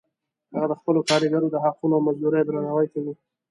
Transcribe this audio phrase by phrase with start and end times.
[0.55, 3.13] هغه د خپلو کاریګرو د حقونو او مزدوریو درناوی کوي